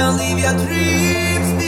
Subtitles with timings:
[0.00, 1.59] Utan liv jag trivs